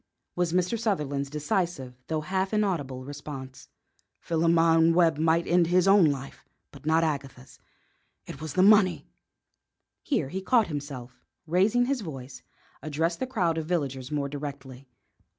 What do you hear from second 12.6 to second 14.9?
addressed the crowd of villagers more directly.